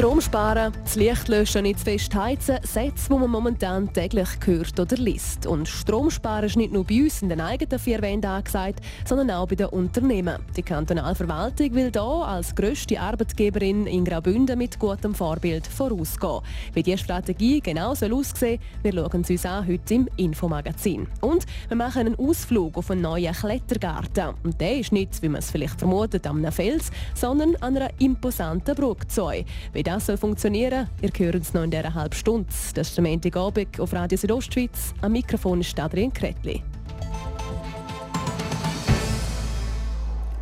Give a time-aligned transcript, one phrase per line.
[0.00, 4.80] Strom sparen, das Licht löschen, nicht zu fest heizen, Sätze, die man momentan täglich hört
[4.80, 5.44] oder liest.
[5.44, 9.30] Und Strom sparen ist nicht nur bei uns in den eigenen vier Wänden angesagt, sondern
[9.30, 10.36] auch bei den Unternehmen.
[10.56, 16.40] Die Kantonalverwaltung will hier als grösste Arbeitgeberin in Graubünden mit gutem Vorbild vorausgehen.
[16.72, 21.08] Wie diese Strategie genau soll aussehen wir schauen sie uns an heute im Infomagazin.
[21.20, 24.34] Und wir machen einen Ausflug auf einen neuen Klettergarten.
[24.44, 28.74] Und der ist nicht, wie man es vielleicht vermutet, einem Fels, sondern an einer imposanten
[28.74, 29.42] Bruckzeu.
[29.74, 32.46] Wie das soll funktionieren, ihr hört es noch in dieser halben Stunde.
[32.74, 34.94] Das ist der Montagabend auf Radio Südostschweiz.
[35.00, 36.62] Am Mikrofon ist Adrian Kretli.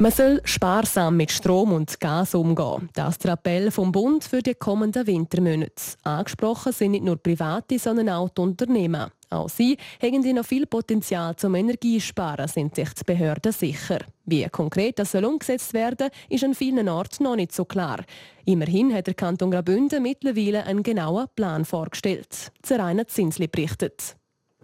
[0.01, 2.89] Man soll sparsam mit Strom und Gas umgehen.
[2.95, 5.73] Das ist der Appell vom Bund für die kommenden Wintermonate.
[6.05, 9.11] Angesprochen sind nicht nur Private, sondern auch die Unternehmen.
[9.28, 13.98] Auch sie haben noch viel Potenzial zum Energiesparen, sind sich die Behörden sicher.
[14.25, 18.05] Wie konkret das soll umgesetzt werden, ist an vielen Orten noch nicht so klar.
[18.45, 22.53] Immerhin hat der Kanton Graubünden mittlerweile einen genauen Plan vorgestellt.
[22.62, 24.17] Zeraina Zinsli berichtet.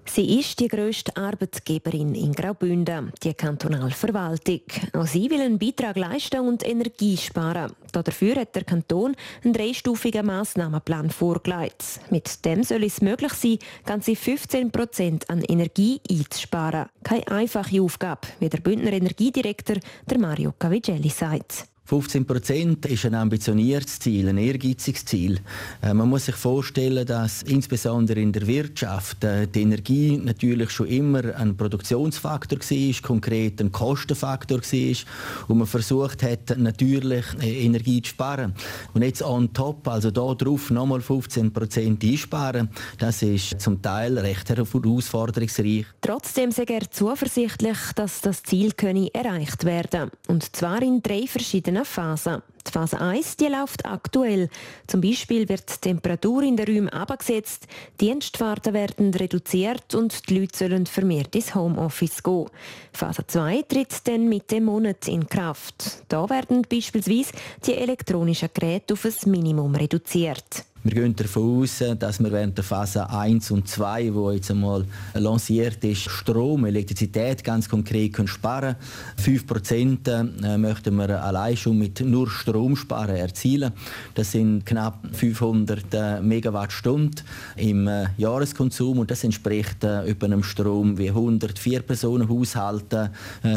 [0.07, 4.61] Sie ist die grösste Arbeitgeberin in Graubünden, die Kantonalverwaltung.
[4.93, 7.73] Auch sie will einen Beitrag leisten und Energie sparen.
[7.93, 12.01] Dafür hat der Kanton einen dreistufigen Massnahmenplan vorgelegt.
[12.11, 16.87] Mit dem soll es möglich sein, ganze 15 Prozent an Energie einzusparen.
[17.03, 21.67] Keine einfache Aufgabe, wie der Bündner Energiedirektor der Mario Cavigelli sagt.
[21.87, 25.41] 15 Prozent ist ein ambitioniertes Ziel, ein ehrgeiziges Ziel.
[25.83, 30.87] Äh, man muss sich vorstellen, dass insbesondere in der Wirtschaft äh, die Energie natürlich schon
[30.87, 38.01] immer ein Produktionsfaktor war, konkret ein Kostenfaktor war und man versucht hat, natürlich äh, Energie
[38.01, 38.55] zu sparen.
[38.95, 44.19] Und jetzt on top, also da drauf nochmal 15 Prozent einsparen, das ist zum Teil
[44.19, 45.85] recht herausforderungsreich.
[46.01, 51.74] Trotzdem sehr er zuversichtlich, dass das Ziel könne erreicht werden und zwar in drei verschiedenen
[51.75, 52.54] verschiedenen Phasen.
[52.67, 54.49] Die Phase 1 die läuft aktuell.
[54.87, 57.67] Zum Beispiel wird die Temperatur in den Räumen abgesetzt,
[58.01, 62.47] Dienstfahrten werden reduziert und die Leute sollen vermehrt ins Homeoffice gehen.
[62.93, 66.05] Phase 2 tritt dann mit dem Monat in Kraft.
[66.09, 67.33] Da werden beispielsweise
[67.67, 70.65] die elektronischen Geräte auf ein Minimum reduziert.
[70.87, 74.85] Wir gehen davon aus, dass wir während der Phase 1 und 2, wo jetzt einmal
[75.15, 78.77] lanciert ist, Strom, Elektrizität ganz konkret können sparen
[79.17, 79.39] können.
[79.39, 83.73] 5% äh, möchten wir allein schon mit nur Strom sparen erzielen.
[84.15, 87.25] Das sind knapp 500 äh, Megawattstunden
[87.57, 93.11] im äh, Jahreskonsum und das entspricht über einem Strom wie 104 Personen Haushalte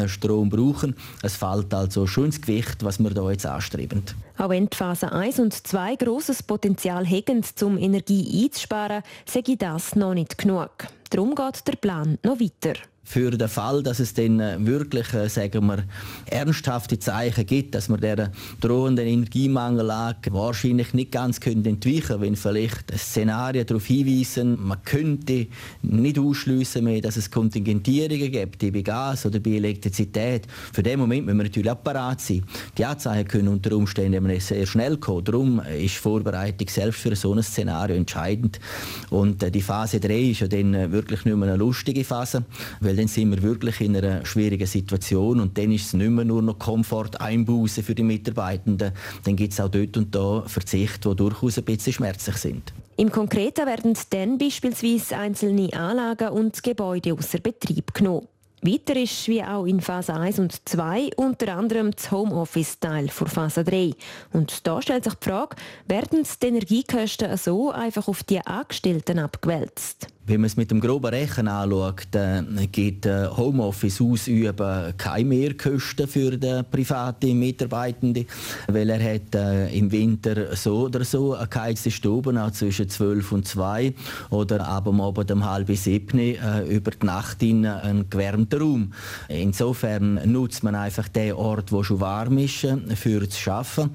[0.06, 0.94] Strom brauchen.
[1.22, 4.02] Es fällt also schon ins Gewicht, was wir da jetzt anstreben.
[4.36, 9.58] Auch wenn die Phase 1 und 2 grosses Potenzial haben, um Energie einzusparen, sage ich
[9.58, 10.70] das noch nicht genug.
[11.10, 12.74] Darum geht der Plan noch weiter
[13.08, 15.84] für den Fall, dass es dann äh, wirklich, äh, sagen wir,
[16.26, 18.30] ernsthafte Zeichen gibt, dass man der
[18.60, 25.46] drohenden Energiemangellage wahrscheinlich nicht ganz können entweichen, wenn vielleicht Szenarien darauf hinweisen, man könnte
[25.80, 30.42] nicht ausschließen mehr, dass es Kontingentierungen gibt, bei Gas oder bei Elektrizität.
[30.74, 32.44] Für den Moment müssen wir natürlich auch parat sein.
[32.76, 35.24] Die Anzeichen können unter Umständen sehr schnell kommen.
[35.24, 38.60] Darum ist Vorbereitung selbst für so ein Szenario entscheidend.
[39.08, 42.44] Und äh, die Phase 3 ist ja dann wirklich nicht mehr eine lustige Phase,
[42.80, 46.24] weil dann sind wir wirklich in einer schwierigen Situation und dann ist es nicht mehr
[46.24, 48.92] nur noch Komfort einbußen für die Mitarbeitenden.
[49.24, 52.72] Dann gibt es auch dort und da Verzichte, die durchaus ein bisschen schmerzlich sind.
[52.96, 58.26] Im Konkreten werden dann beispielsweise einzelne Anlagen und Gebäude außer Betrieb genommen.
[58.60, 63.62] Weiter ist, wie auch in Phase 1 und 2, unter anderem das Homeoffice-Teil von Phase
[63.62, 63.92] 3.
[64.32, 65.54] Und da stellt sich die Frage,
[65.86, 70.08] werden die Energiekosten so einfach auf die Angestellten abgewälzt?
[70.28, 76.06] Wenn man es mit dem groben Rechen anschaut, äh, gibt äh, Homeoffice ausüben keine Mehrkosten
[76.06, 78.26] für den privaten Mitarbeitenden,
[78.66, 83.32] weil er hat äh, im Winter so oder so eine geheizte Stube auch zwischen 12
[83.32, 83.94] und 2
[84.28, 88.92] oder aber am Abend um halb sieben äh, über die Nacht in einen gewärmten Raum.
[89.28, 93.92] Insofern nutzt man einfach den Ort, wo schon warm ist, äh, für das Schaffen.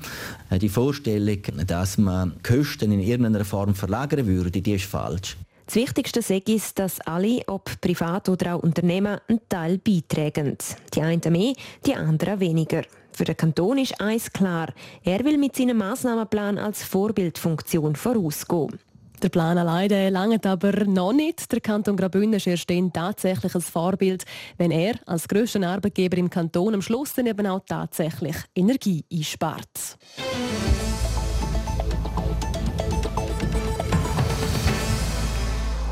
[0.49, 5.37] Äh, die Vorstellung, dass man Kosten in irgendeiner Form verlagern würde, die ist falsch.
[5.65, 10.57] Das Wichtigste ist, dass alle, ob privat oder auch Unternehmen, einen Teil beitragen.
[10.93, 11.53] Die einen mehr,
[11.85, 12.83] die anderen weniger.
[13.13, 14.73] Für den Kanton ist eins klar.
[15.03, 18.79] Er will mit seinem Massnahmenplan als Vorbildfunktion vorausgehen.
[19.21, 21.49] Der Plan alleine langt aber noch nicht.
[21.49, 24.25] Der Kanton Graubünden ist erst ein Vorbild,
[24.57, 29.97] wenn er als grösster Arbeitgeber im Kanton am Schluss dann eben auch tatsächlich Energie einspart.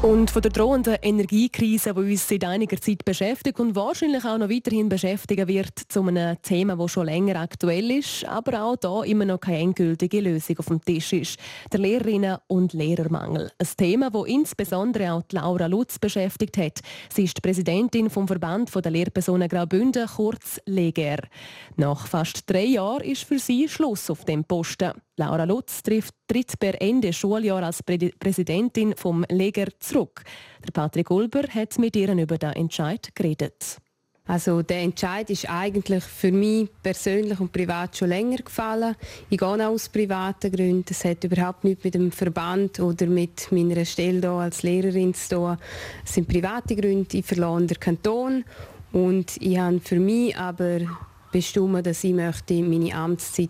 [0.02, 4.50] Und von der drohenden Energiekrise, die uns seit einiger Zeit beschäftigt und wahrscheinlich auch noch
[4.50, 9.26] weiterhin beschäftigen wird, zu einem Thema, das schon länger aktuell ist, aber auch da immer
[9.26, 11.40] noch keine endgültige Lösung auf dem Tisch ist.
[11.72, 13.52] Der Lehrerinnen- und Lehrermangel.
[13.60, 16.80] Ein Thema, das insbesondere auch Laura Lutz beschäftigt hat.
[17.14, 21.20] Sie ist die Präsidentin vom Verband der Lehrpersonen Graubünden, kurz LEGER.
[21.76, 24.94] Nach fast drei Jahren ist für sie Schluss auf dem Posten.
[25.22, 30.24] Laura Lutz trifft, tritt per Ende Schuljahr als Prä Präsidentin vom Leger zurück.
[30.66, 33.78] Der Patrick Ulber hat mit ihr über den Entscheid geredet.
[34.26, 38.96] Also der Entscheid ist eigentlich für mich persönlich und privat schon länger gefallen.
[39.30, 40.86] Ich gehe auch aus privaten Gründen.
[40.90, 45.36] Es hat überhaupt nichts mit dem Verband oder mit meiner Stelle hier als Lehrerin zu
[45.36, 45.58] tun.
[46.04, 47.18] Es sind private Gründe.
[47.18, 48.44] Ich verlor den Kanton
[48.92, 50.80] und ich habe für mich aber
[51.32, 53.50] bestimmt, dass ich möchte meine Amtszeit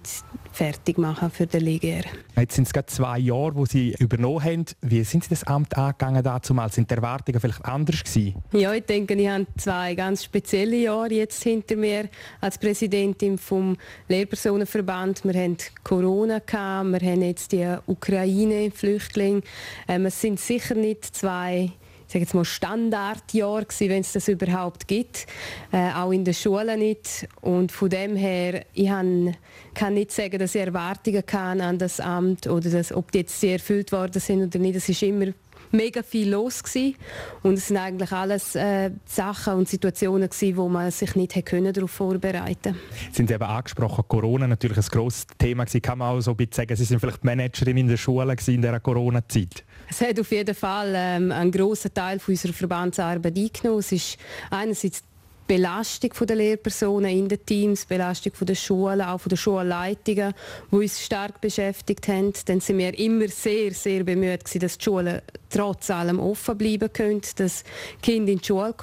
[0.51, 2.03] fertig machen für den Ligier.
[2.37, 4.65] Jetzt sind es gerade zwei Jahre, wo Sie übernommen haben.
[4.81, 6.75] Wie sind Sie das Amt angegangen damals?
[6.75, 8.35] Sind die Erwartungen vielleicht anders gewesen?
[8.53, 13.77] Ja, ich denke, ich habe zwei ganz spezielle Jahre jetzt hinter mir als Präsidentin vom
[14.07, 15.23] Lehrpersonenverband.
[15.25, 19.41] Wir haben Corona gehabt, wir haben jetzt die Ukraine-Flüchtlinge.
[19.87, 21.71] Ähm, es sind sicher nicht zwei
[22.11, 25.27] sage jetzt mal Standardjahr gewesen, wenn es das überhaupt gibt,
[25.71, 27.27] äh, auch in der Schule nicht.
[27.41, 29.35] Und von dem her, ich han,
[29.73, 33.39] kann nicht sagen, dass ich Erwartungen kann an das Amt oder dass, ob die jetzt
[33.39, 34.75] sehr erfüllt worden sind oder nicht.
[34.75, 35.27] Es ist immer
[35.71, 36.95] mega viel los gewesen.
[37.43, 41.73] und es sind eigentlich alles äh, Sachen und Situationen gewesen, wo man sich nicht hätte
[41.73, 42.75] darauf vorbereiten konnte.
[43.11, 45.81] Sind Sie eben angesprochen, Corona natürlich ein grosses Thema gewesen.
[45.81, 48.61] Kann man auch so ein bisschen sagen, Sie sind vielleicht Managerin in der Schule in
[48.61, 49.63] dieser Corona-Zeit?
[49.89, 53.79] Es hat auf jeden Fall ähm, einen grossen Teil von unserer Verbandsarbeit eingenommen.
[53.79, 54.17] Es ist
[54.49, 55.03] einerseits
[55.51, 60.33] Belastung der Lehrpersonen in den Teams, Belastung der Schulen, auch der Schulleitungen,
[60.71, 62.31] die uns stark beschäftigt haben.
[62.45, 67.21] Dann sind wir immer sehr, sehr bemüht dass die Schulen trotz allem offen bleiben können,
[67.35, 67.65] dass
[68.01, 68.73] Kinder in die Schule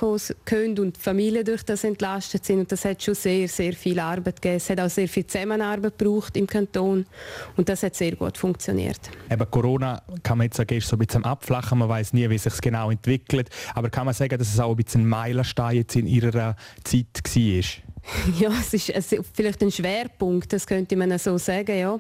[0.44, 2.58] können und Familien durch das entlastet sind.
[2.58, 4.56] Und das hat schon sehr, sehr viel Arbeit gegeben.
[4.56, 7.06] Es hat auch sehr viel Zusammenarbeit gebraucht im Kanton
[7.56, 9.00] und das hat sehr gut funktioniert.
[9.30, 11.78] Eben Corona kann man jetzt sagen, ist so ein bisschen am Abflachen.
[11.78, 13.48] Man weiß nie, wie sich es genau entwickelt.
[13.74, 17.24] Aber kann man sagen, dass es auch ein bisschen ein Meilenstein jetzt in Ihrer Zeit
[17.24, 17.62] war?
[18.38, 18.90] Ja, es ist
[19.34, 21.78] vielleicht ein Schwerpunkt, das könnte man so sagen.
[21.78, 21.98] Ja.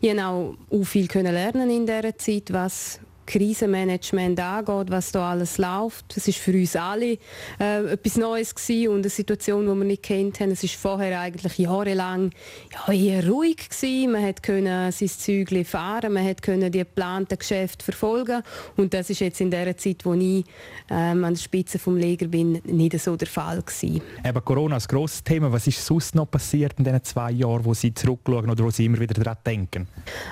[0.00, 0.22] Ich konnte
[0.70, 6.16] auch viel lernen in dieser Zeit, was Krisenmanagement angeht, was da alles läuft.
[6.16, 7.18] Das ist für uns alle
[7.60, 10.50] äh, etwas Neues gewesen und eine Situation, die wir nicht kennt haben.
[10.50, 12.30] Es ist vorher eigentlich jahrelang
[12.72, 14.12] ja, eher ruhig gewesen.
[14.12, 18.42] Man hat können sein Zeug fahren, man hat können die geplanten Geschäfte verfolgen
[18.76, 20.44] und das ist jetzt in der Zeit, wo ich
[20.90, 24.00] ähm, an der Spitze vom Lager bin, nicht so der Fall gewesen.
[24.24, 25.52] Eben Corona ist ein grosses Thema.
[25.52, 28.86] Was ist sonst noch passiert in diesen zwei Jahren, wo Sie zurückschauen oder wo Sie
[28.86, 29.88] immer wieder daran denken?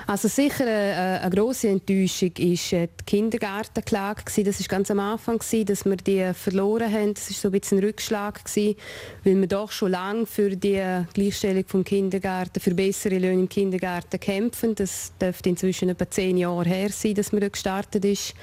[0.07, 4.23] Also sicher eine, äh, eine grosse Enttäuschung ist äh, die Kindergartenklage.
[4.25, 7.13] Das war ganz am Anfang, dass wir die verloren haben.
[7.13, 8.75] Das war so ein bisschen ein Rückschlag, weil
[9.23, 10.81] wir doch schon lange für die
[11.13, 14.75] Gleichstellung vom Kindergarten, für bessere Löhne im Kindergarten kämpfen.
[14.75, 18.33] Das dürfte inzwischen etwa zehn Jahre her sein, dass wir gestartet ist.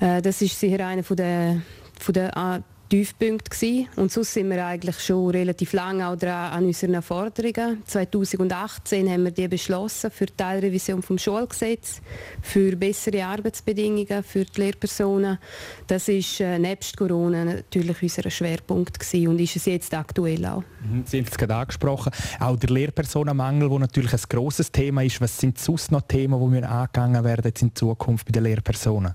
[0.00, 1.62] Äh, das ist sicher einer der,
[1.98, 3.88] von der Tiefpunkt gewesen.
[3.96, 7.82] Und sonst sind wir eigentlich schon relativ lange auch dran an unseren Forderungen.
[7.84, 12.00] 2018 haben wir die beschlossen für die Teilrevision vom Schulgesetz,
[12.42, 15.38] für bessere Arbeitsbedingungen für die Lehrpersonen.
[15.86, 20.62] Das ist äh, nebst Corona natürlich unser Schwerpunkt gewesen und ist es jetzt aktuell auch.
[20.88, 22.12] Mhm, Sie haben es gerade angesprochen.
[22.38, 25.20] Auch der Lehrpersonenmangel, der natürlich ein grosses Thema ist.
[25.20, 29.14] Was sind sonst noch Themen, die angegangen werden jetzt in Zukunft bei den Lehrpersonen?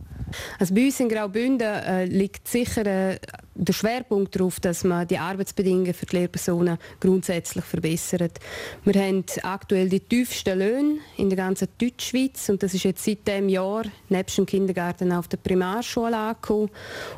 [0.60, 3.20] Also bei uns in Graubünden äh, liegt sicher äh,
[3.66, 8.40] der Schwerpunkt darauf, dass man die Arbeitsbedingungen für die Lehrpersonen grundsätzlich verbessert.
[8.84, 13.28] Wir haben aktuell die tiefsten Löhne in der ganzen Deutschschweiz und das ist jetzt seit
[13.28, 16.72] diesem Jahr nebst dem Kindergarten auf der Primarschule angekommen.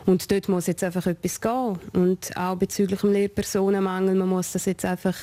[0.06, 1.80] Und dort muss jetzt einfach etwas gehen.
[1.94, 5.16] Und auch bezüglich dem Lehrpersonenmangel, man muss das jetzt einfach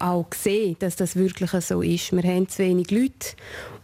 [0.00, 2.12] auch sehen, dass das wirklich so ist.
[2.12, 3.36] Wir haben zu wenig Leute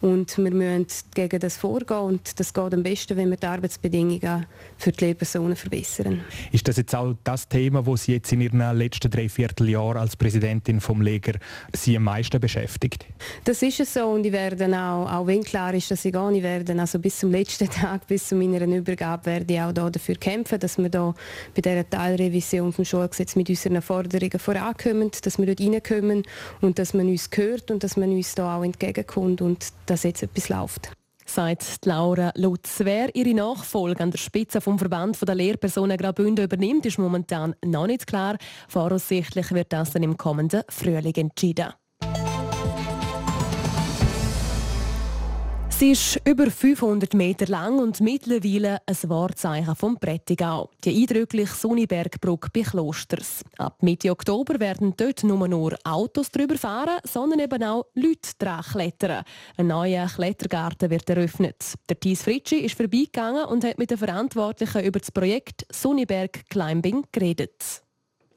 [0.03, 4.45] und wir müssen gegen das vorgehen und das geht am besten, wenn wir die Arbeitsbedingungen
[4.77, 6.19] für die Lehrpersonen verbessern.
[6.51, 10.81] Ist das jetzt auch das Thema, das Sie jetzt in Ihren letzten Dreivierteljahren als Präsidentin
[10.81, 11.39] vom Leger
[11.73, 13.05] Sie am meisten beschäftigt?
[13.45, 16.31] Das ist es so und ich werde auch, auch wenn klar ist, dass ich gehe,
[16.33, 19.89] ich werde also bis zum letzten Tag, bis zu meiner Übergabe, werde ich auch da
[19.89, 21.15] dafür kämpfen, dass wir da
[21.55, 26.23] bei dieser Teilrevision vom Schulgesetz mit unseren Forderungen vorankommen, dass wir dort reinkommen
[26.59, 30.23] und dass man uns hört und dass man uns da auch entgegenkommt und dass jetzt
[30.23, 30.91] etwas läuft.
[31.23, 32.79] sagt Laura Lutz.
[32.79, 37.85] Wer ihre Nachfolge an der Spitze vom Verband der Lehrpersonen Graubünden übernimmt, ist momentan noch
[37.85, 38.37] nicht klar.
[38.67, 41.73] Voraussichtlich wird das dann im kommenden Frühling entschieden.
[45.83, 50.69] Sie ist über 500 Meter lang und mittlerweile ein Wahrzeichen vom Prättigau.
[50.85, 53.43] Die eindrückliche Sunibergbrücke bei Klosters.
[53.57, 58.63] Ab Mitte Oktober werden dort nur nur Autos drüber fahren, sondern eben auch Leute dran
[58.63, 59.25] klettern.
[59.57, 61.73] Ein neuer Klettergarten wird eröffnet.
[61.89, 67.03] Der Thies Fritschi ist vorbeigegangen und hat mit den Verantwortlichen über das Projekt Suniberg Climbing
[67.11, 67.82] geredet.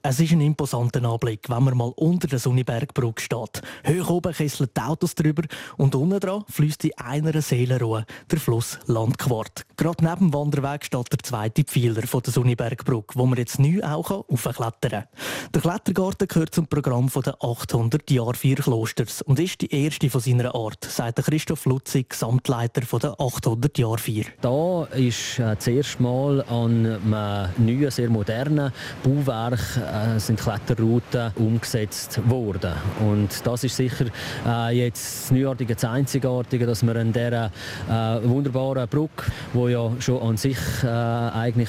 [0.09, 3.61] Es ist ein imposanter Anblick, wenn man mal unter der Sunibergbrücke steht.
[3.89, 5.43] Hoch oben kesseln die Autos drüber
[5.79, 9.67] und unten dran fließt in einer Seelenruhe der Fluss Landquart.
[9.77, 13.83] Gerade neben dem Wanderweg steht der zweite Pfeiler von der Sunibergbrücke, wo man jetzt neu
[13.83, 15.05] auch aufklettern kann.
[15.53, 20.21] Der Klettergarten gehört zum Programm der 800 Jahr vier Klosters und ist die erste von
[20.21, 24.27] seiner Art, sagt Christoph Lutzig, Gesamtleiter der 800 Jahr vier.
[24.41, 28.71] Da ist äh, das erste Mal an einem neuen, sehr modernen
[29.03, 32.73] Bauwerk äh, sind Kletterrouten umgesetzt worden.
[33.01, 34.07] Und das ist sicher
[34.47, 37.47] äh, jetzt das Neuartige, das Einzigartige, dass man an dieser
[37.89, 41.67] äh, wunderbaren Brücke, die ja schon an sich äh, eigene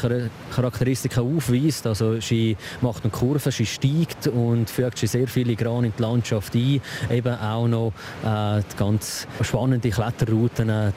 [0.53, 5.93] Charakteristika aufweist, also sie macht eine Kurve, sie steigt und fügt sehr viele Gran in
[5.97, 7.93] die Landschaft ein, eben auch noch
[8.23, 10.91] äh, die ganz spannende Kletterrouten äh,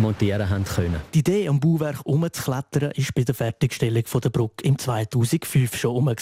[0.00, 1.00] montieren haben können.
[1.14, 6.16] Die Idee am Bauwerk umzuklettern ist bei der Fertigstellung der Brücke im 2005 schon um.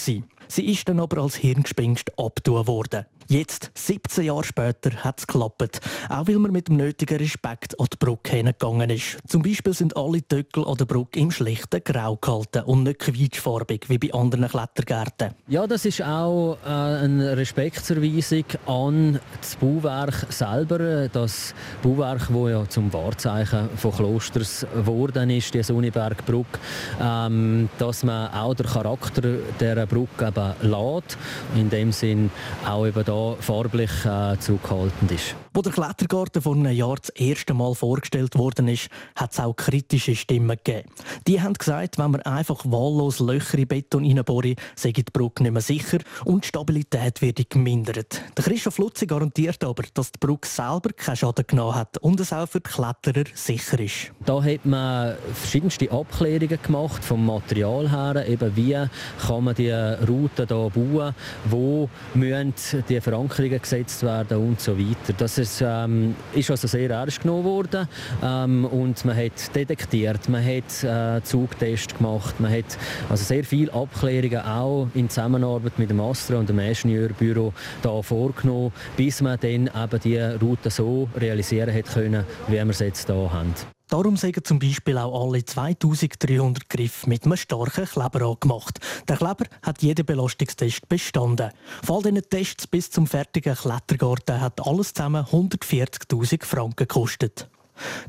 [0.47, 3.05] Sie ist dann aber als Hirngespinst abgetan worden.
[3.27, 5.81] Jetzt, 17 Jahre später, hat es geklappt.
[6.09, 9.17] Auch weil man mit dem nötigen Respekt an die Brücke hingegangen ist.
[9.27, 13.89] Zum Beispiel sind alle Töckel an der Brücke im schlichten Grau gehalten und nicht quietschfarbig
[13.89, 15.31] wie bei anderen Klettergärten.
[15.47, 21.07] Ja, das ist auch äh, eine Respektserweisung an das Bauwerk selber.
[21.07, 26.59] Das Bauwerk, das ja zum Wahrzeichen von Klosters geworden ist, die Sunibergbrücke.
[27.01, 29.21] Ähm, dass man auch den Charakter
[29.59, 31.17] dieser Brücke eben lässt.
[31.55, 32.29] In dem Sinn
[32.67, 35.35] auch eben da da farblich äh, zurückhaltend ist.
[35.55, 39.55] Wo der Klettergarten vor einem Jahr das erste Mal vorgestellt worden ist, hat es auch
[39.55, 40.89] kritische Stimmen gegeben.
[41.27, 45.53] Die haben gesagt, wenn man einfach wahllos Löcher in Beton reinbohre, sei die Brücke nicht
[45.53, 48.21] mehr sicher und die Stabilität werde gemindert.
[48.35, 52.33] Der Christoph Lutzi garantiert aber, dass die Brücke selber keinen Schaden genommen hat und es
[52.33, 54.11] auch für die Kletterer sicher ist.
[54.25, 58.77] Da hat man verschiedenste Abklärungen gemacht vom Material her, eben wie
[59.25, 62.53] kann man die Routen hier bauen, wo müssen
[62.89, 65.13] die Verankerungen gesetzt werden und so weiter.
[65.17, 67.87] Das ist, ähm, ist also sehr ernst genommen worden
[68.23, 72.77] ähm, und man hat detektiert, man hat äh, Zugtests gemacht, man hat
[73.09, 78.71] also sehr viele Abklärungen auch in Zusammenarbeit mit dem Astra und dem Ingenieurbüro da vorgenommen,
[78.97, 83.31] bis man dann eben die Route so realisieren hat können, wie wir es jetzt hier
[83.31, 83.74] haben.
[83.87, 88.79] Darum sagen zum Beispiel auch alle 2300 Griffe mit einem starken Kleber angemacht.
[89.07, 91.51] Der Kleber hat jeden Belastungstest bestanden.
[91.83, 97.47] Von all diesen Tests bis zum fertigen Klettergarten hat alles zusammen 140.000 Franken gekostet.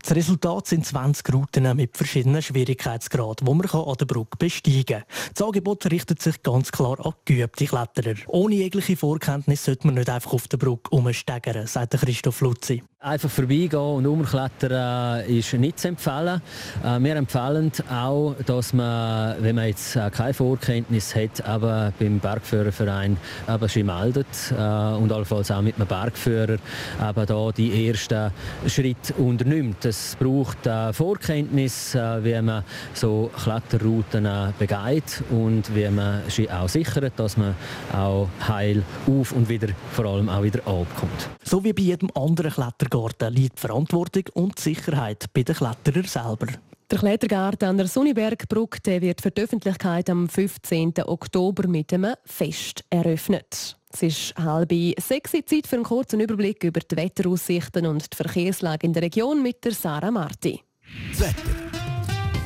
[0.03, 5.05] Das Resultat sind 20 Routen mit verschiedenen Schwierigkeitsgraden, die man an der Brücke besteigen kann.
[5.35, 8.15] Das Angebot richtet sich ganz klar an geübte Kletterer.
[8.29, 12.83] Ohne jegliche Vorkenntnis sollte man nicht einfach auf der Brücke umsteigern, sagt Christoph Lutzi.
[12.99, 16.41] Einfach vorbeigehen und umklettern äh, ist nicht zu empfehlen.
[16.83, 22.19] Äh, wir empfehlen auch, dass man, wenn man jetzt äh, keine Vorkenntnis hat, aber beim
[22.19, 26.57] Bergführerverein aber sich meldet und allenfalls auch mit einem Bergführer
[26.99, 28.33] aber da die ersten
[28.67, 29.85] Schritte unternimmt.
[29.85, 34.27] Es braucht Vorkenntnis, wie man so Kletterrouten
[34.59, 37.55] begeht und wie man sich auch sichert, dass man
[37.93, 41.29] auch heil auf und wieder vor allem auch wieder abkommt.
[41.43, 45.55] So wie bei jedem anderen Klettergarten Klettergarten liegt die Verantwortung und die Sicherheit bei den
[45.55, 46.47] Kletterern selber.
[46.91, 50.95] Der Klettergarten an der Sunibergbrücke wird für die Öffentlichkeit am 15.
[51.05, 53.77] Oktober mit einem Fest eröffnet.
[53.93, 58.87] Es ist halb sechs Zeit für einen kurzen Überblick über die Wetteraussichten und die Verkehrslage
[58.87, 60.61] in der Region mit der Sarah Marti.
[61.11, 61.76] Das Wetter.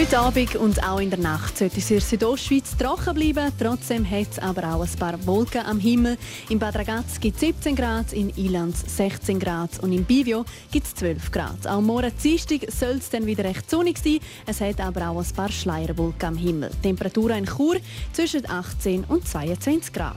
[0.00, 3.52] Heute Abend und auch in der Nacht sollte es in der Südostschweiz trocken bleiben.
[3.58, 6.16] Trotzdem hat es aber auch ein paar Wolken am Himmel.
[6.48, 10.86] In Bad Ragaz gibt es 17 Grad, in Ilanz 16 Grad und in Bivio gibt
[10.86, 11.66] es 12 Grad.
[11.66, 14.20] Auch morgen Dienstag soll es dann wieder recht sonnig sein.
[14.46, 16.70] Es hat aber auch ein paar Schleierwolken am Himmel.
[16.82, 17.76] Temperatur in Chur
[18.14, 20.16] zwischen 18 und 22 Grad.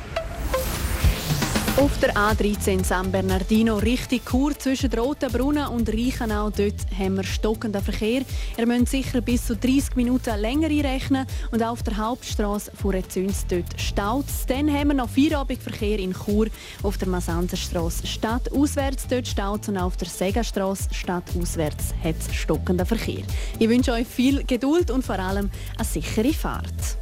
[1.77, 6.49] auf der A13 San Bernardino Richtung Chur zwischen Rotenbrunnen und Reichenau.
[6.49, 8.23] Dort haben wir stockenden Verkehr.
[8.57, 11.25] Ihr müsst sicher bis zu 30 Minuten länger einrechnen.
[11.51, 16.47] Und auf der Hauptstraße vor Rezüns dort staut Dann haben wir noch Feierabendverkehr in Chur.
[16.83, 23.23] Auf der Masanzerstraße stadtauswärts dort staut und auf der Segastraße stadtauswärts hat es stockenden Verkehr.
[23.59, 26.97] Ich wünsche euch viel Geduld und vor allem eine sichere Fahrt.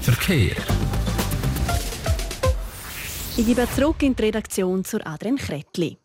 [0.00, 0.56] Verkehr.
[3.38, 5.98] Ich gebe zurück in die Redaktion zur Adrian Kretli.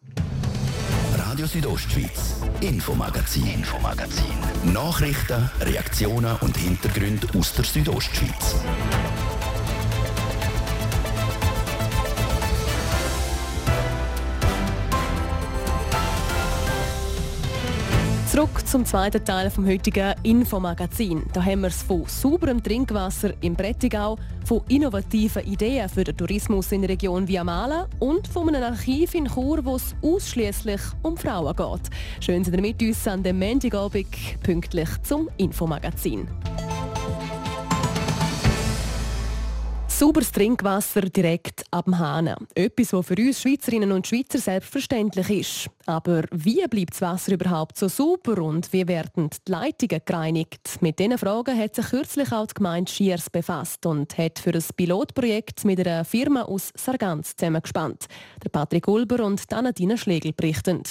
[1.18, 4.74] Radio Südostschweiz, Infomagazin, Infomagazin.
[4.74, 8.56] Nachrichten, Reaktionen und Hintergründe aus der Südostschweiz.
[18.32, 21.24] Zurück zum zweiten Teil vom heutigen Infomagazin.
[21.34, 26.72] Da haben wir es von sauberem Trinkwasser im Brettigau, von innovativen Ideen für den Tourismus
[26.72, 31.54] in der Region Viamala und von einem Archiv in Chur, wo es ausschließlich um Frauen
[31.54, 31.92] geht.
[32.22, 34.08] Schön, sind ihr mit uns an dem Montagabend
[34.42, 36.26] pünktlich zum Infomagazin.
[40.02, 42.34] Sauberes Trinkwasser direkt ab dem Hahn.
[42.56, 45.70] Etwas, was für uns Schweizerinnen und Schweizer selbstverständlich ist.
[45.86, 50.82] Aber wie bleibt das Wasser überhaupt so sauber und wie werden die Leitungen gereinigt?
[50.82, 54.64] Mit diesen Fragen hat sich kürzlich auch die Gemeinde Schiers befasst und hat für ein
[54.76, 58.08] Pilotprojekt mit einer Firma aus Sargans zusammengespannt.
[58.44, 60.82] Der Patrick Ulber und Anadina Schlegel berichten.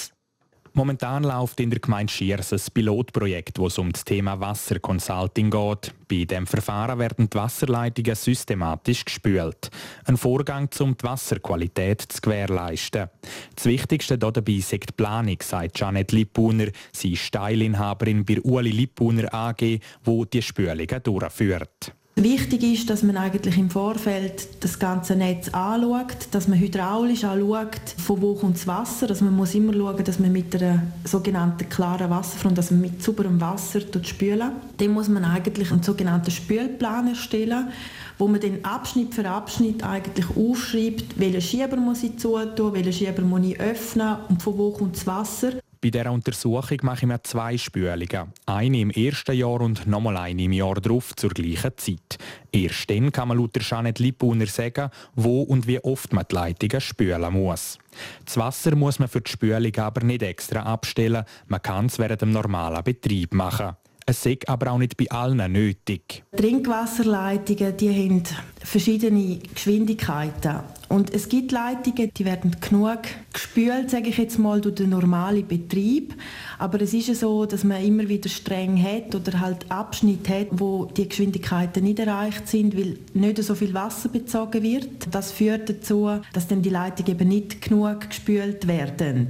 [0.73, 5.93] Momentan läuft in der Gemeinde Schiers ein Pilotprojekt, wo es um das Thema Wasserconsulting geht.
[6.07, 9.69] Bei dem Verfahren werden die Wasserleitungen systematisch gespült.
[10.05, 13.09] Ein Vorgang, um die Wasserqualität zu gewährleisten.
[13.53, 16.67] Das Wichtigste dabei ist die Planung, sagt Janet Lippuner.
[16.93, 21.93] Sie ist Steilinhaberin bei Uli Lippuner AG, wo die Spülungen durchführt.
[22.15, 27.79] Wichtig ist, dass man eigentlich im Vorfeld das ganze Netz anschaut, dass man hydraulisch anschaut,
[27.97, 29.09] von wo kommt das Wasser.
[29.09, 33.39] Also man muss immer schauen, dass man mit einer sogenannten klaren Wasserfront, also mit sauberem
[33.39, 34.51] Wasser spülen.
[34.77, 37.69] Dann muss man eigentlich einen sogenannten Spülplan erstellen,
[38.17, 43.21] wo man dann Abschnitt für Abschnitt eigentlich aufschreibt, welchen Schieber muss ich zutun, welchen Schieber
[43.21, 45.53] muss ich öffnen und von wo kommt das Wasser.
[45.83, 48.31] Bei dieser Untersuchung mache ich mir zwei Spülungen.
[48.45, 52.19] Eine im ersten Jahr und nochmal eine im Jahr darauf zur gleichen Zeit.
[52.51, 56.81] Erst dann kann man laut Janet Lippuner sagen, wo und wie oft man die Leitungen
[56.81, 57.79] spülen muss.
[58.23, 62.21] Das Wasser muss man für die Spülung aber nicht extra abstellen, man kann es während
[62.21, 63.75] dem normalen Betrieb machen.
[64.05, 66.23] Es ist aber auch nicht bei allen nötig.
[66.35, 68.23] Trinkwasserleitungen die haben
[68.63, 70.59] verschiedene Geschwindigkeiten.
[70.91, 72.99] Und es gibt Leitungen, die werden genug
[73.31, 76.13] gespült, sage ich jetzt mal, durch den normalen Betrieb.
[76.59, 80.87] Aber es ist so, dass man immer wieder streng hat oder halt Abschnitte hat, wo
[80.87, 85.07] die Geschwindigkeiten nicht erreicht sind, weil nicht so viel Wasser bezogen wird.
[85.11, 89.29] Das führt dazu, dass dann die Leitungen eben nicht genug gespült werden.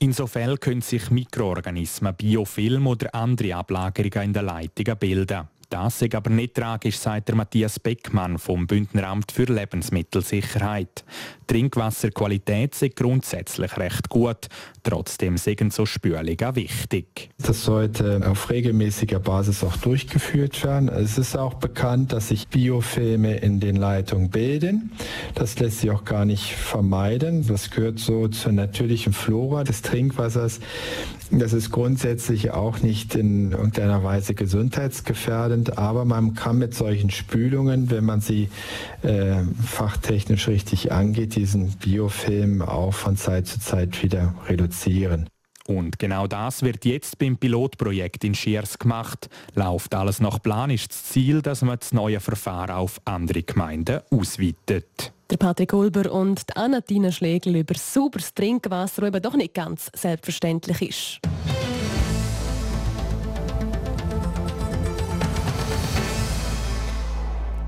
[0.00, 5.48] Insofern können sich Mikroorganismen, Biofilm oder andere Ablagerungen in den Leitungen bilden.
[5.70, 11.04] Das ist aber nicht tragisch, sagt der Matthias Beckmann vom Bündneramt für Lebensmittelsicherheit.
[11.46, 14.48] Trinkwasserqualität ist grundsätzlich recht gut,
[14.82, 17.30] trotzdem sind so Spülungen wichtig.
[17.38, 20.88] Das sollte auf regelmäßiger Basis auch durchgeführt werden.
[20.88, 24.92] Es ist auch bekannt, dass sich Biofilme in den Leitungen bilden.
[25.34, 27.46] Das lässt sich auch gar nicht vermeiden.
[27.46, 30.60] Das gehört so zur natürlichen Flora des Trinkwassers.
[31.30, 37.90] Das ist grundsätzlich auch nicht in irgendeiner Weise gesundheitsgefährdend, aber man kann mit solchen Spülungen,
[37.90, 38.48] wenn man sie
[39.02, 45.28] äh, fachtechnisch richtig angeht, diesen Biofilm auch von Zeit zu Zeit wieder reduzieren.
[45.66, 49.28] Und genau das wird jetzt beim Pilotprojekt in Schiers gemacht.
[49.54, 54.00] Läuft alles nach Plan, ist das Ziel, dass man das neue Verfahren auf andere Gemeinden
[54.10, 55.12] ausweitet.
[55.30, 60.80] Der Patrick Ulber und Anna-Tina Schlegel über sauberes Trinkwasser, das eben doch nicht ganz selbstverständlich
[60.80, 61.20] ist.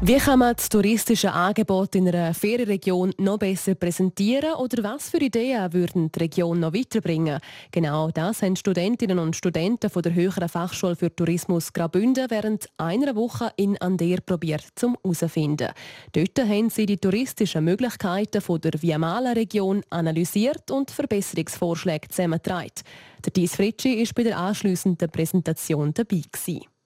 [0.02, 5.18] Wie kann man das touristische Angebot in einer Ferienregion noch besser präsentieren oder was für
[5.18, 7.38] Ideen würden die Region noch weiterbringen?
[7.70, 13.14] Genau das haben Studentinnen und Studenten von der Höheren Fachschule für Tourismus Graubünden während einer
[13.14, 15.68] Woche in Ander probiert zum herausfinden.
[16.12, 22.84] Dort haben sie die touristischen Möglichkeiten von der Viamala-Region analysiert und Verbesserungsvorschläge zusammengetragen.
[23.22, 26.22] Der Dies Fritschi war bei der anschliessenden Präsentation dabei.
[26.32, 26.79] Gewesen.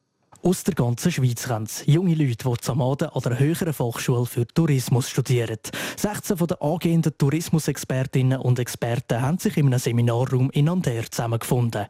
[0.47, 5.09] Aus der ganzen Schweiz kommen junge Leute, die Mode an der Höheren Fachschule für Tourismus
[5.09, 5.57] studieren.
[5.97, 11.87] 16 von den angehenden Tourismusexpertinnen und Experten haben sich in einem Seminarraum in Ander zusammengefunden.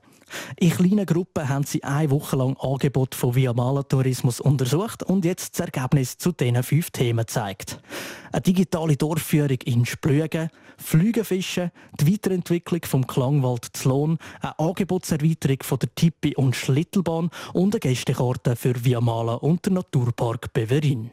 [0.57, 5.25] In kleinen Gruppen haben sie eine Woche lang Angebote von Via Mala Tourismus untersucht und
[5.25, 7.81] jetzt das Ergebnis zu diesen fünf Themen gezeigt.
[8.35, 11.71] Eine digitale Dorfführung in Splügen, Flügenfischen,
[12.01, 17.79] die Weiterentwicklung vom Klangwald zu Lohn, eine Angebotserweiterung von der Tippi- und Schlittelbahn und eine
[17.79, 21.13] Gästekarte für Via Mala und den Naturpark Beverin.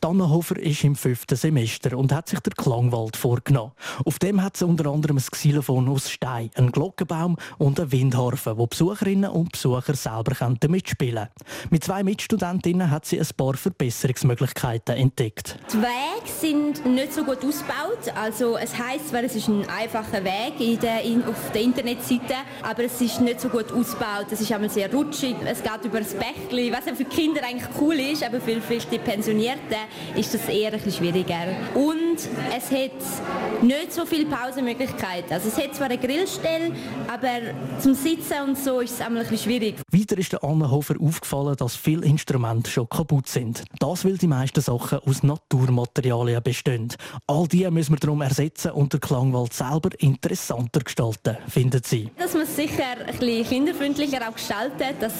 [0.00, 3.72] Dannenhofer ist im fünften Semester und hat sich der Klangwald vorgenommen.
[4.04, 8.56] Auf dem hat sie unter anderem ein Xylophon aus Stein, einen Glockenbaum und eine Windharfe,
[8.56, 10.34] wo Besucherinnen und Besucher selber
[10.68, 11.68] mitspielen können.
[11.70, 15.58] Mit zwei Mitstudentinnen hat sie ein paar Verbesserungsmöglichkeiten entdeckt.
[15.72, 18.12] Die Wege sind nicht so gut ausgebaut.
[18.14, 22.34] Also es heisst zwar, es ist ein einfacher Weg in der, in, auf der Internetseite,
[22.62, 24.26] aber es ist nicht so gut ausgebaut.
[24.30, 25.36] Es ist einmal sehr rutschig.
[25.44, 28.98] Es geht über das Bächli, was für Kinder eigentlich cool ist, aber für vielleicht die
[28.98, 29.76] Pensionierten
[30.14, 31.48] ist das eher ein schwieriger.
[31.74, 32.18] Und
[32.56, 35.32] es hat nicht so viele Pausenmöglichkeiten.
[35.32, 36.72] Also es hat zwar eine Grillstelle,
[37.12, 39.76] aber zum Sitzen und so ist es einmal ein bisschen schwierig.
[39.90, 43.64] Weiter ist der Annenhofer aufgefallen, dass viele Instrumente schon kaputt sind.
[43.78, 46.88] Das, weil die meisten Sachen aus Naturmaterialien bestehen.
[47.26, 52.10] All die müssen wir darum ersetzen und der Klangwald selber interessanter gestalten, finden Sie.
[52.18, 55.12] Dass man es sicher ein bisschen kinderfreundlicher auch gestaltet, dass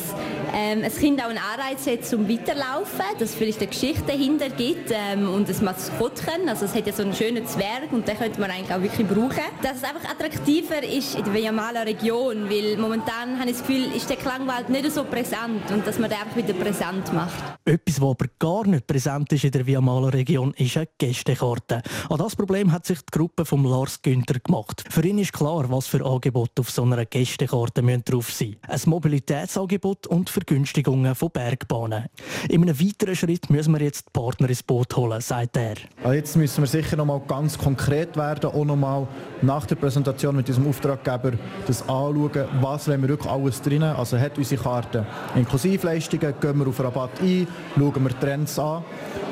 [0.55, 4.91] ähm, ein Kind auch einen Anreiz hat zum Weiterlaufen, dass vielleicht eine Geschichte dahinter gibt
[4.91, 8.41] ähm, und ein Maskottchen, also es hat ja so einen schönen Zwerg und den könnte
[8.41, 9.45] man eigentlich auch wirklich brauchen.
[9.62, 13.95] Dass es einfach attraktiver ist in der Vejamala Region, weil momentan habe ich das Gefühl,
[13.95, 17.43] ist der Klangwald nicht so präsent und dass man den einfach wieder präsent macht.
[17.67, 21.83] Etwas, was aber gar nicht präsent ist in der Viamala Region, ist eine Gästekarte.
[22.09, 24.85] An das Problem hat sich die Gruppe von Lars Günther gemacht.
[24.88, 28.81] Für ihn ist klar, was für Angebote auf so einer Gästekarte müssen drauf sein Ein
[28.87, 32.04] Mobilitätsangebot und Vergünstigungen von Bergbahnen.
[32.48, 35.74] In einem weiteren Schritt müssen wir jetzt die Partner ins Boot holen, sagt er.
[36.02, 39.09] Also jetzt müssen wir sicher noch mal ganz konkret werden, auch noch mal
[39.42, 41.33] nach der Präsentation mit diesem Auftraggeber
[41.66, 43.83] das anschauen, was wollen wir wirklich alles drin.
[43.83, 48.85] Also hat unsere Karte Inklusivleistungen, gehen wir auf Rabatt ein, schauen wir Trends an.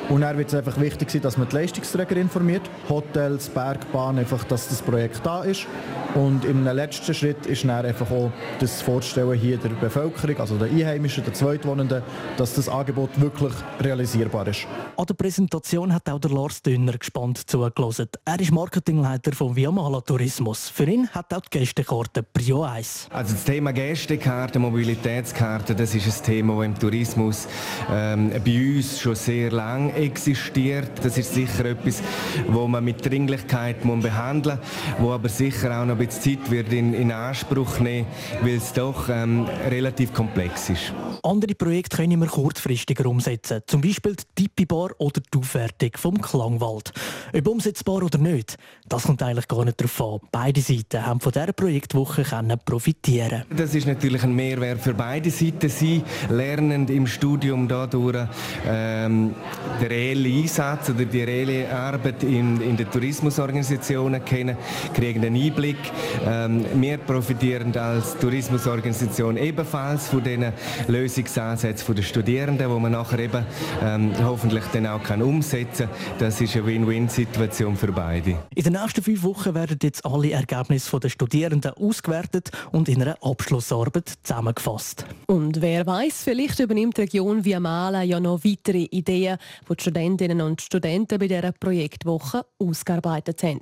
[0.09, 4.45] Und dann wird es einfach wichtig sein, dass man die Leistungsträger informiert, Hotels, Bergbahnen, einfach,
[4.45, 5.67] dass das Projekt da ist.
[6.15, 10.69] Und im letzten Schritt ist dann einfach auch das Vorstellen hier der Bevölkerung, also der
[10.69, 12.03] Einheimischen, der Zweitwohnenden,
[12.37, 14.67] dass das Angebot wirklich realisierbar ist.
[14.97, 18.09] An der Präsentation hat auch der Lars Dünner gespannt zugelassen.
[18.25, 20.71] Er ist Marketingleiter von Viamala Tourismus.
[20.71, 23.09] Für ihn hat auch die Gästekarte Prio 1.
[23.11, 27.49] Also das Thema Gästekarte, Mobilitätskarte, das ist ein Thema, das im Tourismus
[27.91, 30.91] ähm, bei uns schon sehr lange existiert.
[31.03, 32.03] Das ist sicher etwas,
[32.49, 36.51] wo man mit Dringlichkeit muss behandeln muss, wo aber sicher auch noch ein bisschen Zeit
[36.51, 38.07] wird in, in Anspruch nehmen,
[38.43, 40.93] weil es doch ähm, relativ komplex ist.
[41.23, 46.93] Andere Projekte können wir kurzfristiger umsetzen, zum Beispiel die Tippi-Bar oder die Aufwertung vom Klangwald.
[47.37, 48.57] Ob umsetzbar oder nicht,
[48.89, 50.29] das kommt eigentlich gar nicht darauf an.
[50.33, 53.43] Beide Seiten haben von dieser Projektwoche können profitieren.
[53.55, 55.69] Das ist natürlich ein Mehrwert für beide Seiten.
[55.69, 58.27] Sie lernen im Studium dadurch
[58.67, 59.35] ähm,
[59.79, 64.57] den reellen Einsatz oder die reelle Arbeit in, in den Tourismusorganisationen kennen,
[64.95, 65.77] kriegen einen Einblick.
[66.25, 70.55] Ähm, wir profitieren als Tourismusorganisation ebenfalls von diesen
[70.89, 73.45] Lösungsansätzen der Studierenden, wo man nachher eben
[73.83, 76.17] ähm, hoffentlich dann auch kann umsetzen kann.
[76.19, 78.39] Das ist eine Win-Win-Situation für beide.
[78.55, 83.17] In den nächsten fünf Wochen werden jetzt alle Ergebnisse der Studierenden ausgewertet und in einer
[83.23, 85.05] Abschlussarbeit zusammengefasst.
[85.27, 90.41] Und wer weiß, vielleicht übernimmt die Region Viamala ja noch weitere Ideen, die die Studentinnen
[90.41, 93.61] und Studenten bei dieser Projektwoche ausgearbeitet haben.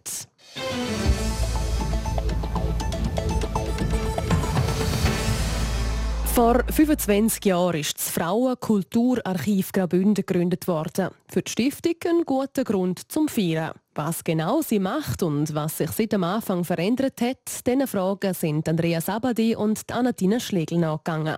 [6.35, 11.11] Vor 25 Jahren ist das Frauenkulturarchiv Graubünden gegründet worden.
[11.29, 13.75] Für die Stiftung ein guter Grund zum Feiern.
[13.94, 18.68] Was genau sie macht und was sich seit dem Anfang verändert hat, diesen Fragen sind
[18.68, 21.37] Andrea Sabadi und Anatina Schlegel nachgegangen.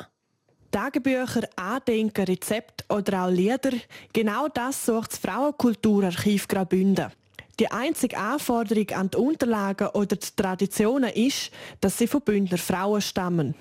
[0.71, 3.73] Tagebücher, Andenken, Rezepte oder auch Lieder,
[4.15, 7.13] genau das sucht das Frauenkulturarchiv Graubünden.
[7.59, 13.01] Die einzige Anforderung an die Unterlagen oder die Traditionen ist, dass sie von Bündner Frauen
[13.01, 13.55] stammen.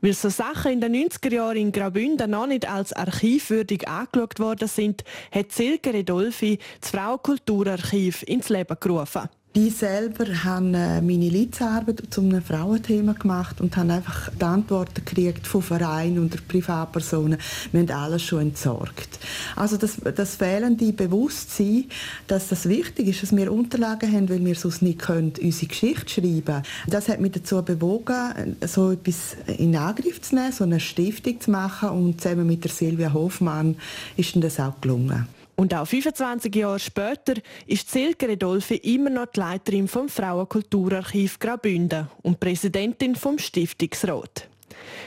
[0.00, 4.68] Weil so Sachen in den 90er Jahren in Graubünden noch nicht als archivwürdig angeschaut worden
[4.68, 9.28] sind, hat Silke Redolfi das Frauenkulturarchiv ins Leben gerufen.
[9.52, 15.04] Ich selber habe äh, meine Litzarbeit zu einem Frauenthema gemacht und habe einfach die Antworten
[15.04, 17.36] gekriegt von Vereinen und Privatpersonen.
[17.72, 19.18] Wir haben alles schon entsorgt.
[19.56, 21.86] Also das, das fehlende Bewusstsein,
[22.28, 26.08] dass das wichtig ist, dass wir Unterlagen haben, weil wir sonst nicht können, unsere Geschichte
[26.08, 31.40] schreiben Das hat mich dazu bewogen, so etwas in Angriff zu nehmen, so eine Stiftung
[31.40, 33.74] zu machen und zusammen mit der Silvia Hofmann
[34.16, 35.26] ist das auch gelungen.
[35.60, 37.34] Und auch 25 Jahre später
[37.66, 44.48] ist Silke Redolfi immer noch die Leiterin vom Frauenkulturarchiv Graubünden und Präsidentin vom Stiftungsrat.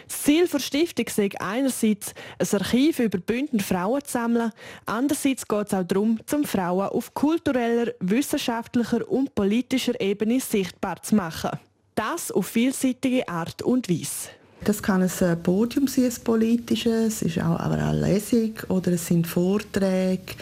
[0.08, 4.52] Das Ziel der Stiftung ist einerseits, ein Archiv über Bündner Frauen zu sammeln,
[4.86, 11.16] andererseits geht es auch darum, zum Frauen auf kultureller, wissenschaftlicher und politischer Ebene sichtbar zu
[11.16, 11.58] machen.
[11.96, 14.30] Das auf vielseitige Art und Weise.
[14.66, 18.94] Das kann ein äh, Podium sein, ein politisches, es ist auch, aber eine Lesung oder
[18.94, 20.36] es sind Vorträge,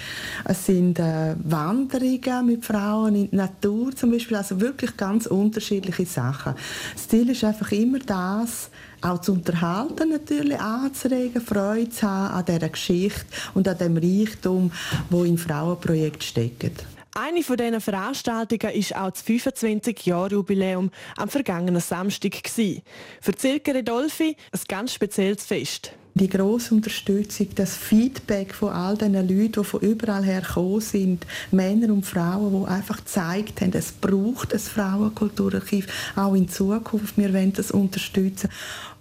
[0.46, 6.06] es sind äh, Wanderungen mit Frauen in die Natur zum Beispiel, also wirklich ganz unterschiedliche
[6.06, 6.54] Sachen.
[6.94, 8.70] Das Ziel ist einfach immer das,
[9.02, 14.72] auch zu unterhalten natürlich, anzuregen, Freude zu haben an dieser Geschichte und an dem Reichtum,
[15.10, 16.86] wo im Frauenprojekt steckt.
[17.14, 22.42] Eine von diesen Veranstaltungen war auch das 25-Jahre-Jubiläum am vergangenen Samstag.
[23.22, 29.14] Für Zirke Redolfi ein ganz spezielles Fest die grosse Unterstützung, das Feedback von all diesen
[29.14, 33.92] Leuten, die von überall her gekommen sind, Männer und Frauen, die einfach gezeigt haben, es
[33.92, 37.18] braucht ein Frauenkulturarchiv, auch in Zukunft.
[37.18, 38.50] Wir wollen das unterstützen.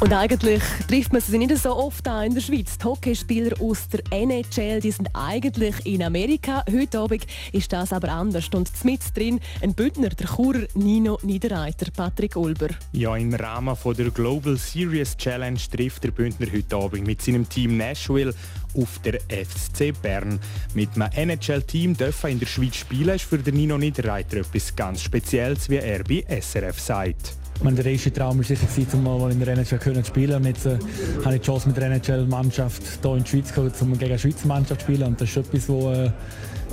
[0.00, 2.78] und eigentlich trifft man sie nicht so oft an in der Schweiz.
[2.78, 6.64] Die Hockeyspieler aus der NHL die sind eigentlich in Amerika.
[6.70, 8.48] Heute Abend ist das aber anders.
[8.54, 12.68] Und mit drin ein Bündner, der Churer Nino Niederreiter, Patrick Ulber.
[12.92, 17.48] Ja, im Rahmen von der Global Series Challenge trifft der Bündner heute Abend mit seinem
[17.48, 18.34] Team Nashville
[18.74, 20.40] auf der FCC Bern.
[20.74, 25.02] Mit einem NHL-Team dürfen in der Schweiz spielen, ist für den Nino Niederreiter etwas ganz
[25.02, 27.39] Spezielles, wie er bei SRF sagt.
[27.62, 30.36] Mein, der erste Traum war sicher, um mal in der NHL zu spielen.
[30.36, 30.78] Und jetzt äh,
[31.24, 34.18] habe ich die Chance mit der NHL-Mannschaft hier in die Schweiz gekommen, um gegen eine
[34.18, 35.08] Schweizer Mannschaft zu spielen.
[35.08, 36.10] Und das ist etwas, was äh,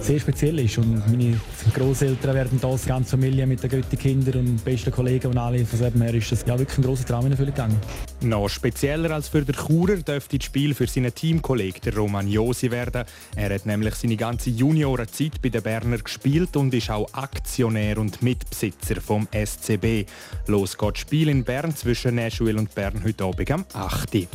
[0.02, 0.78] sehr speziell ist.
[0.78, 1.40] Und meine
[1.74, 5.66] Großeltern werden da, die ganze Familie mit den götti Kindern und besten Kollegen und alle.
[5.66, 7.80] Von dem her ist das ja wirklich ein großer Traum in Erfüllung gegangen.
[8.22, 13.06] Noch spezieller als für den Churer dürfte das Spiel für seinen Teamkollegen Roman Josi werden.
[13.36, 18.22] Er hat nämlich seine ganze Juniorenzeit bei den Berner gespielt und ist auch Aktionär und
[18.22, 20.06] Mitbesitzer vom SCB.
[20.48, 24.28] Los geht das Spiel in Bern zwischen Nashville und Bern heute Abend am 8.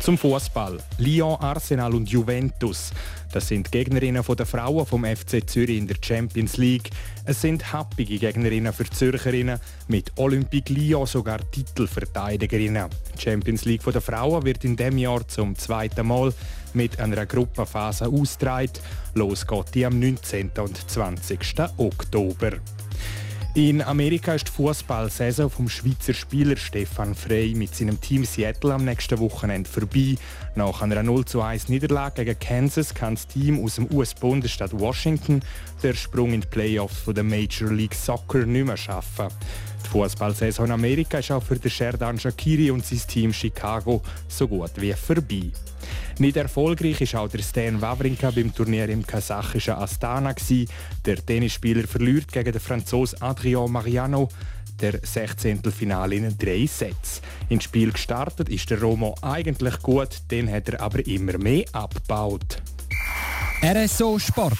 [0.00, 0.78] Zum Fußball.
[0.98, 2.92] Lyon, Arsenal und Juventus.
[3.32, 6.90] Das sind Gegnerinnen der Frauen vom FC Zürich in der Champions League.
[7.24, 12.88] Es sind happige Gegnerinnen für Zürcherinnen, mit Olympique Lyon sogar Titelverteidigerinnen.
[13.16, 16.32] Die Champions League der Frauen wird in diesem Jahr zum zweiten Mal
[16.72, 18.70] mit einer Gruppenphase ausgetragen.
[19.14, 20.50] Los geht die am 19.
[20.58, 21.40] und 20.
[21.78, 22.52] Oktober.
[23.56, 28.84] In Amerika ist die Fußballsaison vom Schweizer Spieler Stefan Frey mit seinem Team Seattle am
[28.84, 30.16] nächsten Wochenende vorbei.
[30.56, 35.40] Nach einer 0 1 Niederlage gegen Kansas kann das Team aus dem US-Bundesstaat Washington
[35.82, 39.28] den Sprung in die Playoffs der Major League Soccer nicht mehr schaffen.
[39.86, 44.46] Die Fußballsaison in Amerika ist auch für den Sherdan Shakiri und sein Team Chicago so
[44.46, 45.50] gut wie vorbei.
[46.18, 50.34] Nicht erfolgreich ist auch der Stan Wawrinka beim Turnier im kasachischen Astana.
[51.04, 54.28] Der Tennisspieler verliert gegen den Franzosen Adrien Mariano
[54.80, 55.62] der 16.
[55.72, 57.20] Finale in drei Sets.
[57.48, 62.62] Ins Spiel gestartet ist der Romo eigentlich gut, den hat er aber immer mehr abgebaut.
[63.62, 64.58] RSO Sport.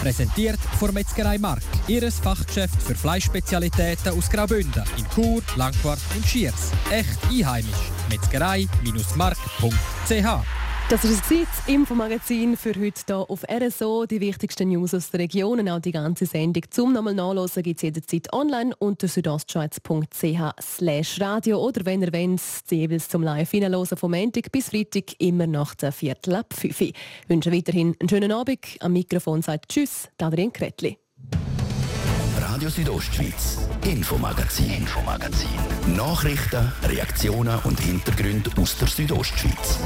[0.00, 1.62] Präsentiert von Metzgerei Mark.
[1.86, 6.72] Ihres Fachgeschäft für Fleischspezialitäten aus Graubünden in Chur, Langquart und Schiers.
[6.90, 7.92] Echt einheimisch.
[8.10, 14.06] Metzgerei-mark.ch das ist das Infomagazin für heute hier auf RSO.
[14.06, 17.82] Die wichtigsten News aus der Region auch die ganze Sendung zum nochmal nachlesen gibt es
[17.82, 22.40] jederzeit online unter südostschweiz.ch radio oder wenn ihr wollt,
[22.70, 26.94] jeweils zum live hineinhören vom Montag bis Freitag immer nach der Viertel ab 5 Ich
[27.28, 28.58] wünsche weiterhin einen schönen Abend.
[28.80, 30.98] Am Mikrofon sagt Tschüss, Adrian Kretli.
[32.40, 35.48] Radio Südostschweiz, Infomagazin, Infomagazin.
[35.96, 39.78] Nachrichten, Reaktionen und Hintergründe aus der Südostschweiz.